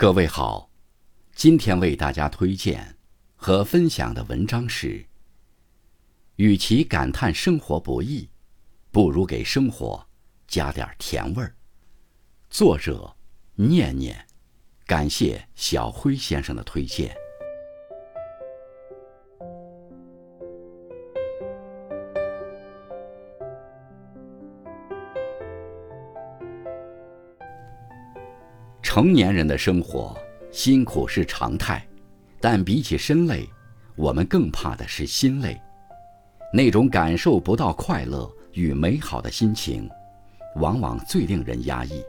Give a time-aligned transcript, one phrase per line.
[0.00, 0.70] 各位好，
[1.34, 2.96] 今天为大家推荐
[3.36, 5.04] 和分享的文章是：
[6.36, 8.26] 与其感叹生活不易，
[8.90, 10.02] 不如给生活
[10.48, 11.54] 加点甜味儿。
[12.48, 13.14] 作者：
[13.54, 14.26] 念念，
[14.86, 17.14] 感谢小辉先生的推荐。
[28.82, 30.16] 成年人的生活
[30.50, 31.86] 辛苦是常态，
[32.40, 33.48] 但比起身累，
[33.94, 35.60] 我们更怕的是心累。
[36.52, 39.88] 那种感受不到快乐与美好的心情，
[40.56, 42.02] 往往最令人压抑。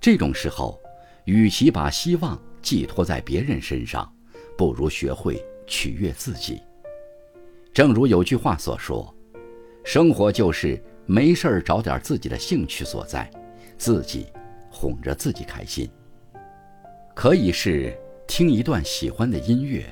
[0.00, 0.80] 这种时候，
[1.24, 4.10] 与其把希望寄托在别人身上，
[4.56, 6.62] 不如学会取悦自己。
[7.74, 9.14] 正如有句话所说
[9.84, 13.28] ：“生活就是没事儿找点自己的兴趣所在，
[13.76, 14.26] 自己。”
[14.74, 15.88] 哄着自己开心，
[17.14, 17.96] 可以是
[18.26, 19.86] 听一段喜欢的音乐，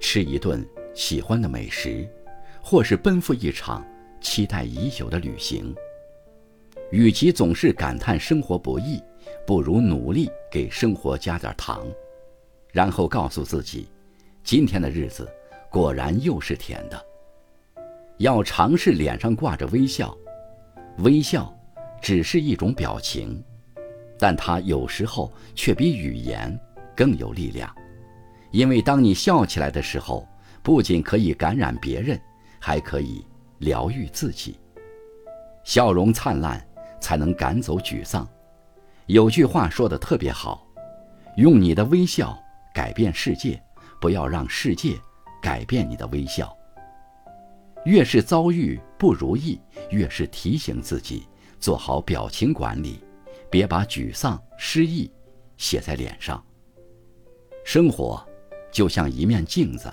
[0.00, 2.08] 吃一顿喜欢的美食，
[2.62, 3.86] 或是奔赴一场
[4.22, 5.74] 期待已久的旅行。
[6.90, 9.02] 与其总是感叹生活不易，
[9.46, 11.86] 不如努力给生活加点糖，
[12.72, 13.86] 然后告诉自己，
[14.42, 15.28] 今天的日子
[15.70, 17.06] 果然又是甜的。
[18.16, 20.16] 要尝试脸上挂着微笑，
[21.00, 21.54] 微笑
[22.00, 23.44] 只是一种表情。
[24.18, 26.58] 但它有时候却比语言
[26.96, 27.74] 更有力量，
[28.50, 30.26] 因为当你笑起来的时候，
[30.62, 32.20] 不仅可以感染别人，
[32.58, 33.24] 还可以
[33.58, 34.58] 疗愈自己。
[35.64, 36.64] 笑容灿烂，
[37.00, 38.26] 才能赶走沮丧。
[39.06, 40.66] 有句话说的特别好
[41.36, 42.36] ：“用你的微笑
[42.74, 43.62] 改变世界，
[44.00, 44.96] 不要让世界
[45.42, 46.52] 改变你的微笑。”
[47.84, 51.24] 越是遭遇不如意，越是提醒自己
[51.60, 53.00] 做好表情管理。
[53.50, 55.10] 别把沮丧、失意
[55.56, 56.42] 写在脸上。
[57.64, 58.24] 生活
[58.70, 59.92] 就像一面镜子，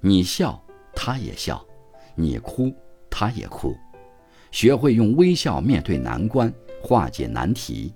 [0.00, 0.62] 你笑，
[0.94, 1.64] 他也笑；
[2.14, 2.74] 你哭，
[3.10, 3.76] 他也哭。
[4.50, 7.94] 学会用微笑面对难关，化解难题，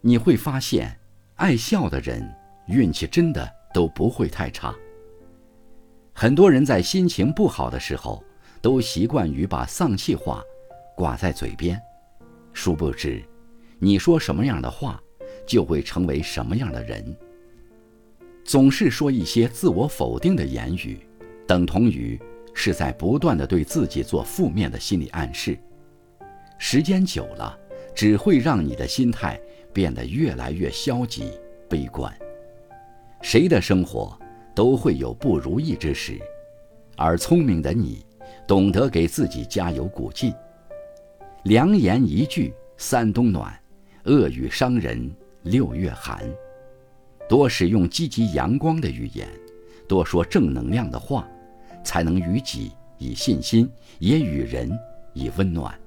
[0.00, 0.96] 你会发现，
[1.34, 2.22] 爱笑的人
[2.68, 4.74] 运气真的都不会太差。
[6.12, 8.22] 很多人在心情不好的时候，
[8.60, 10.42] 都习惯于把丧气话
[10.96, 11.80] 挂在嘴边，
[12.52, 13.24] 殊不知。
[13.82, 15.02] 你说什么样的话，
[15.46, 17.16] 就会成为什么样的人。
[18.44, 21.00] 总是说一些自我否定的言语，
[21.46, 22.20] 等同于
[22.52, 25.58] 是在不断的对自己做负面的心理暗示。
[26.58, 27.58] 时间久了，
[27.94, 29.40] 只会让你的心态
[29.72, 31.32] 变得越来越消极、
[31.68, 32.14] 悲观。
[33.22, 34.18] 谁的生活
[34.54, 36.18] 都会有不如意之时，
[36.96, 38.04] 而聪明的你，
[38.46, 40.34] 懂得给自己加油鼓劲。
[41.44, 43.59] 良言一句三冬暖。
[44.04, 46.22] 恶语伤人六月寒，
[47.28, 49.28] 多使用积极阳光的语言，
[49.86, 51.28] 多说正能量的话，
[51.84, 54.70] 才能与己以信心，也与人
[55.12, 55.78] 以温暖。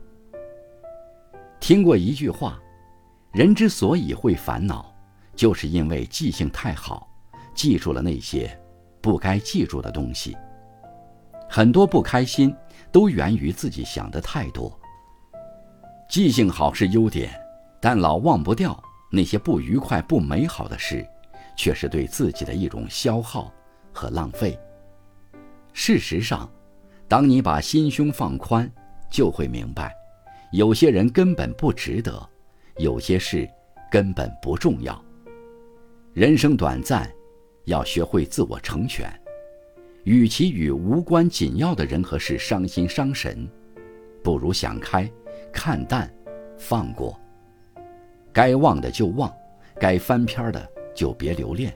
[1.59, 2.61] 听过一句话，
[3.31, 4.93] 人之所以会烦恼，
[5.35, 7.07] 就是因为记性太好，
[7.55, 8.55] 记住了那些
[9.01, 10.37] 不该记住的东西。
[11.49, 12.55] 很多不开心
[12.91, 14.71] 都源于自己想的太多。
[16.07, 17.42] 记性好是优点。
[17.83, 21.05] 但老忘不掉那些不愉快、不美好的事，
[21.57, 23.53] 却是对自己的一种消耗
[23.91, 24.57] 和浪费。
[25.73, 26.49] 事实上，
[27.09, 28.71] 当你把心胸放宽，
[29.11, 29.93] 就会明白，
[30.53, 32.17] 有些人根本不值得，
[32.77, 33.45] 有些事
[33.91, 35.03] 根本不重要。
[36.13, 37.11] 人生短暂，
[37.65, 39.11] 要学会自我成全。
[40.05, 43.45] 与其与无关紧要的人和事伤心伤神，
[44.23, 45.11] 不如想开、
[45.51, 46.09] 看淡、
[46.57, 47.19] 放过。
[48.33, 49.31] 该忘的就忘，
[49.79, 51.71] 该翻篇的就别留恋。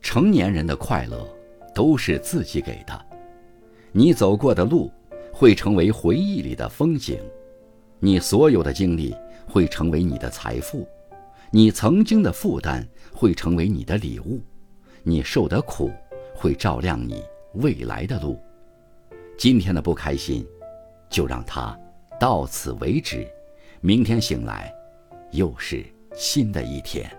[0.00, 1.28] 成年人的快乐
[1.74, 3.06] 都是自己给的，
[3.92, 4.90] 你走过的路
[5.32, 7.20] 会成为回忆里的风景，
[7.98, 9.14] 你所有的经历
[9.46, 10.88] 会成为你的财富，
[11.50, 14.40] 你曾经的负担会成为你的礼物，
[15.02, 15.90] 你受的苦
[16.34, 17.22] 会照亮你
[17.54, 18.40] 未来的路。
[19.36, 20.46] 今天的不开心，
[21.10, 21.78] 就让它
[22.18, 23.26] 到此为止，
[23.80, 24.72] 明天醒来。
[25.32, 25.84] 又是
[26.14, 27.17] 新的一天。